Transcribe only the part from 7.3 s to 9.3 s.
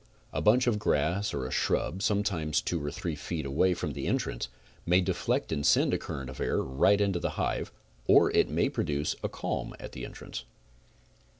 hive, or it may produce a